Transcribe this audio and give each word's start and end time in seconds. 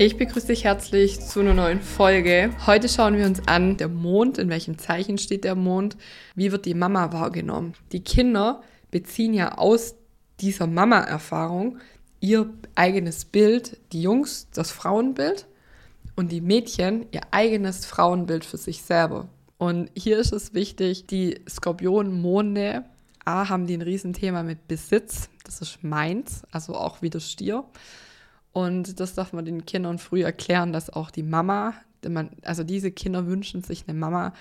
Ich 0.00 0.16
begrüße 0.16 0.46
dich 0.46 0.62
herzlich 0.62 1.18
zu 1.18 1.40
einer 1.40 1.54
neuen 1.54 1.80
Folge. 1.80 2.54
Heute 2.68 2.88
schauen 2.88 3.16
wir 3.16 3.26
uns 3.26 3.48
an, 3.48 3.78
der 3.78 3.88
Mond, 3.88 4.38
in 4.38 4.48
welchem 4.48 4.78
Zeichen 4.78 5.18
steht 5.18 5.42
der 5.42 5.56
Mond, 5.56 5.96
wie 6.36 6.52
wird 6.52 6.66
die 6.66 6.74
Mama 6.74 7.12
wahrgenommen. 7.12 7.74
Die 7.90 8.04
Kinder 8.04 8.62
beziehen 8.92 9.34
ja 9.34 9.58
aus 9.58 9.96
dieser 10.38 10.68
Mama-Erfahrung 10.68 11.78
ihr 12.20 12.48
eigenes 12.76 13.24
Bild, 13.24 13.76
die 13.90 14.00
Jungs 14.00 14.46
das 14.54 14.70
Frauenbild 14.70 15.48
und 16.14 16.30
die 16.30 16.42
Mädchen 16.42 17.06
ihr 17.10 17.22
eigenes 17.32 17.84
Frauenbild 17.84 18.44
für 18.44 18.56
sich 18.56 18.82
selber. 18.82 19.28
Und 19.58 19.90
hier 19.96 20.20
ist 20.20 20.32
es 20.32 20.54
wichtig, 20.54 21.08
die 21.08 21.40
Skorpion-Monde, 21.50 22.84
A, 23.24 23.48
haben 23.48 23.66
die 23.66 23.76
ein 23.76 23.82
Riesenthema 23.82 24.44
mit 24.44 24.68
Besitz, 24.68 25.28
das 25.42 25.60
ist 25.60 25.82
meins, 25.82 26.44
also 26.52 26.76
auch 26.76 27.02
wie 27.02 27.10
der 27.10 27.18
Stier. 27.18 27.64
Und 28.58 28.98
das 28.98 29.14
darf 29.14 29.32
man 29.32 29.44
den 29.44 29.66
Kindern 29.66 29.98
früh 29.98 30.24
erklären, 30.24 30.72
dass 30.72 30.90
auch 30.90 31.12
die 31.12 31.22
Mama, 31.22 31.74
also 32.42 32.64
diese 32.64 32.90
Kinder 32.90 33.28
wünschen 33.28 33.62
sich 33.62 33.84
eine 33.86 33.96
Mama, 33.96 34.32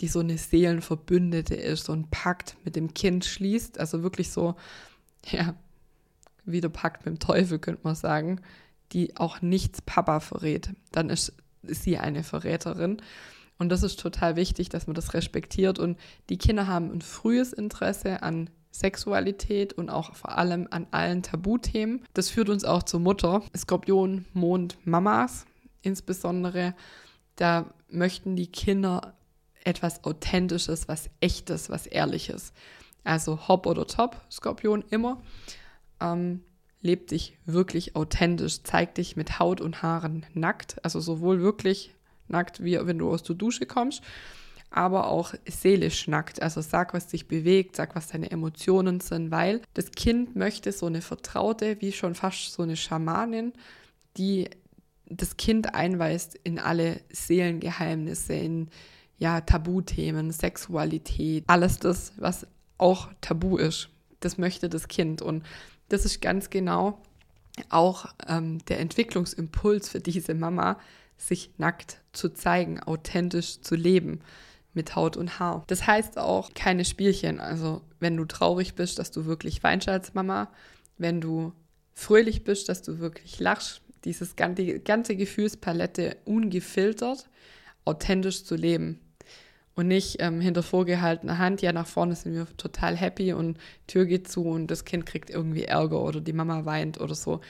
die 0.00 0.08
so 0.08 0.18
eine 0.18 0.38
Seelenverbündete 0.38 1.54
ist, 1.54 1.84
so 1.84 1.92
ein 1.92 2.10
Pakt 2.10 2.56
mit 2.64 2.74
dem 2.74 2.94
Kind 2.94 3.24
schließt. 3.24 3.78
Also 3.78 4.02
wirklich 4.02 4.32
so, 4.32 4.56
ja, 5.30 5.54
wie 6.44 6.60
der 6.60 6.68
Pakt 6.68 7.06
mit 7.06 7.14
dem 7.14 7.20
Teufel, 7.20 7.60
könnte 7.60 7.82
man 7.84 7.94
sagen, 7.94 8.40
die 8.90 9.16
auch 9.16 9.40
nichts 9.40 9.82
Papa 9.82 10.18
verrät. 10.18 10.70
Dann 10.90 11.08
ist 11.08 11.32
sie 11.62 11.96
eine 11.96 12.24
Verräterin. 12.24 13.00
Und 13.56 13.68
das 13.68 13.84
ist 13.84 14.00
total 14.00 14.34
wichtig, 14.34 14.68
dass 14.68 14.88
man 14.88 14.94
das 14.94 15.14
respektiert. 15.14 15.78
Und 15.78 15.96
die 16.28 16.38
Kinder 16.38 16.66
haben 16.66 16.90
ein 16.90 17.02
frühes 17.02 17.52
Interesse 17.52 18.24
an 18.24 18.50
Sexualität 18.70 19.72
und 19.72 19.90
auch 19.90 20.14
vor 20.14 20.36
allem 20.38 20.68
an 20.70 20.86
allen 20.90 21.22
Tabuthemen. 21.22 22.04
Das 22.14 22.30
führt 22.30 22.48
uns 22.48 22.64
auch 22.64 22.82
zur 22.82 23.00
Mutter. 23.00 23.42
Skorpion, 23.56 24.26
Mond, 24.32 24.78
Mamas 24.84 25.46
insbesondere. 25.82 26.74
Da 27.36 27.72
möchten 27.88 28.36
die 28.36 28.46
Kinder 28.46 29.14
etwas 29.64 30.04
Authentisches, 30.04 30.88
was 30.88 31.10
Echtes, 31.20 31.70
was 31.70 31.86
Ehrliches. 31.86 32.52
Also 33.04 33.48
Hop 33.48 33.66
oder 33.66 33.86
Top, 33.86 34.20
Skorpion 34.30 34.84
immer. 34.90 35.22
Ähm, 36.00 36.42
leb 36.80 37.08
dich 37.08 37.36
wirklich 37.44 37.96
authentisch, 37.96 38.62
zeig 38.62 38.94
dich 38.94 39.16
mit 39.16 39.38
Haut 39.38 39.60
und 39.60 39.82
Haaren 39.82 40.26
nackt. 40.34 40.82
Also 40.84 41.00
sowohl 41.00 41.40
wirklich 41.40 41.94
nackt, 42.28 42.62
wie 42.62 42.78
wenn 42.86 42.98
du 42.98 43.10
aus 43.10 43.22
der 43.22 43.36
Dusche 43.36 43.66
kommst, 43.66 44.02
aber 44.70 45.08
auch 45.08 45.34
seelisch 45.46 46.06
nackt. 46.06 46.40
Also 46.40 46.60
sag, 46.60 46.94
was 46.94 47.08
dich 47.08 47.26
bewegt, 47.26 47.76
sag, 47.76 47.96
was 47.96 48.08
deine 48.08 48.30
Emotionen 48.30 49.00
sind, 49.00 49.30
weil 49.30 49.60
das 49.74 49.90
Kind 49.90 50.36
möchte 50.36 50.72
so 50.72 50.86
eine 50.86 51.02
Vertraute, 51.02 51.80
wie 51.80 51.92
schon 51.92 52.14
fast 52.14 52.52
so 52.52 52.62
eine 52.62 52.76
Schamanin, 52.76 53.52
die 54.16 54.48
das 55.06 55.36
Kind 55.36 55.74
einweist 55.74 56.38
in 56.44 56.60
alle 56.60 57.00
Seelengeheimnisse, 57.10 58.32
in 58.34 58.68
ja, 59.18 59.40
Tabuthemen, 59.40 60.30
Sexualität, 60.30 61.44
alles 61.48 61.78
das, 61.80 62.12
was 62.16 62.46
auch 62.78 63.08
tabu 63.20 63.56
ist. 63.56 63.88
Das 64.20 64.38
möchte 64.38 64.68
das 64.68 64.88
Kind. 64.88 65.20
Und 65.20 65.44
das 65.88 66.04
ist 66.04 66.22
ganz 66.22 66.48
genau 66.48 67.02
auch 67.68 68.06
ähm, 68.28 68.64
der 68.66 68.78
Entwicklungsimpuls 68.78 69.88
für 69.88 70.00
diese 70.00 70.34
Mama, 70.34 70.78
sich 71.18 71.50
nackt 71.58 72.00
zu 72.12 72.30
zeigen, 72.30 72.80
authentisch 72.80 73.60
zu 73.60 73.74
leben 73.74 74.20
mit 74.72 74.94
Haut 74.96 75.16
und 75.16 75.38
Haar. 75.38 75.64
Das 75.66 75.86
heißt 75.86 76.18
auch 76.18 76.54
keine 76.54 76.84
Spielchen. 76.84 77.40
Also 77.40 77.82
wenn 77.98 78.16
du 78.16 78.24
traurig 78.24 78.74
bist, 78.74 78.98
dass 78.98 79.10
du 79.10 79.26
wirklich 79.26 79.62
weinst 79.62 79.88
als 79.88 80.14
Mama, 80.14 80.50
wenn 80.98 81.20
du 81.20 81.52
fröhlich 81.94 82.44
bist, 82.44 82.68
dass 82.68 82.82
du 82.82 82.98
wirklich 82.98 83.40
lachst, 83.40 83.82
dieses 84.04 84.36
ganze, 84.36 84.80
ganze 84.80 85.16
Gefühlspalette 85.16 86.16
ungefiltert, 86.24 87.28
authentisch 87.84 88.44
zu 88.44 88.54
leben. 88.54 89.00
Und 89.74 89.88
nicht 89.88 90.16
ähm, 90.20 90.40
hinter 90.40 90.62
vorgehaltener 90.62 91.38
Hand, 91.38 91.62
ja, 91.62 91.72
nach 91.72 91.86
vorne 91.86 92.14
sind 92.14 92.34
wir 92.34 92.46
total 92.56 92.96
happy 92.96 93.32
und 93.32 93.58
Tür 93.86 94.04
geht 94.04 94.28
zu 94.28 94.44
und 94.44 94.66
das 94.66 94.84
Kind 94.84 95.06
kriegt 95.06 95.30
irgendwie 95.30 95.64
Ärger 95.64 96.02
oder 96.02 96.20
die 96.20 96.32
Mama 96.32 96.64
weint 96.64 97.00
oder 97.00 97.14
so. 97.14 97.40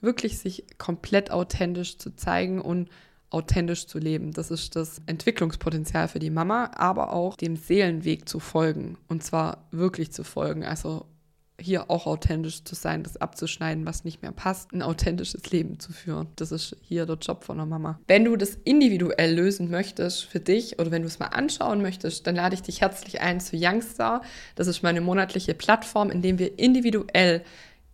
Wirklich 0.00 0.38
sich 0.38 0.64
komplett 0.76 1.30
authentisch 1.30 1.98
zu 1.98 2.14
zeigen 2.14 2.60
und 2.60 2.88
authentisch 3.30 3.86
zu 3.86 3.98
leben. 3.98 4.32
Das 4.32 4.50
ist 4.50 4.76
das 4.76 5.02
Entwicklungspotenzial 5.06 6.08
für 6.08 6.18
die 6.18 6.30
Mama, 6.30 6.70
aber 6.74 7.12
auch 7.12 7.36
dem 7.36 7.56
Seelenweg 7.56 8.28
zu 8.28 8.40
folgen 8.40 8.96
und 9.08 9.22
zwar 9.22 9.68
wirklich 9.70 10.12
zu 10.12 10.24
folgen. 10.24 10.64
Also 10.64 11.06
hier 11.60 11.90
auch 11.90 12.06
authentisch 12.06 12.62
zu 12.62 12.74
sein, 12.74 13.02
das 13.02 13.16
abzuschneiden, 13.16 13.84
was 13.84 14.04
nicht 14.04 14.22
mehr 14.22 14.32
passt, 14.32 14.72
ein 14.72 14.82
authentisches 14.82 15.50
Leben 15.50 15.80
zu 15.80 15.92
führen. 15.92 16.28
Das 16.36 16.52
ist 16.52 16.76
hier 16.82 17.04
der 17.04 17.16
Job 17.16 17.44
von 17.44 17.56
der 17.56 17.66
Mama. 17.66 17.98
Wenn 18.06 18.24
du 18.24 18.36
das 18.36 18.56
individuell 18.64 19.34
lösen 19.34 19.70
möchtest 19.70 20.24
für 20.24 20.40
dich 20.40 20.78
oder 20.78 20.90
wenn 20.90 21.02
du 21.02 21.08
es 21.08 21.18
mal 21.18 21.26
anschauen 21.26 21.82
möchtest, 21.82 22.26
dann 22.26 22.36
lade 22.36 22.54
ich 22.54 22.62
dich 22.62 22.80
herzlich 22.80 23.20
ein 23.20 23.40
zu 23.40 23.56
Youngstar. 23.56 24.22
Das 24.54 24.68
ist 24.68 24.82
meine 24.82 25.00
monatliche 25.00 25.54
Plattform, 25.54 26.10
in 26.10 26.22
dem 26.22 26.38
wir 26.38 26.58
individuell 26.58 27.42